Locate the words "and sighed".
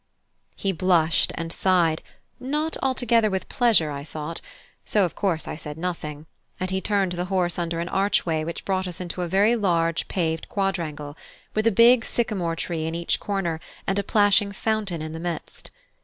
1.35-2.01